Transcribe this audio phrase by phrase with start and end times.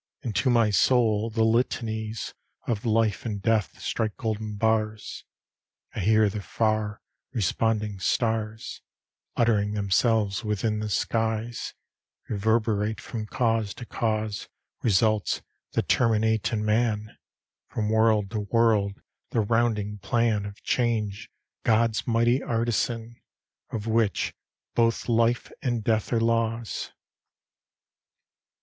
[0.23, 2.33] Into my soul the litanies
[2.65, 5.25] Of life and death strike golden bars:
[5.93, 8.81] I hear the far, responding stars,
[9.35, 11.75] Uttering themselves within the skies,
[12.27, 14.49] Reverberate from cause to cause
[14.81, 15.43] Results
[15.73, 17.15] that terminate in man;
[17.67, 18.99] From world to world,
[19.29, 21.29] the rounding plan Of change,
[21.63, 23.21] God's mighty artisan,
[23.69, 24.33] Of which
[24.73, 26.91] both life and death are laws.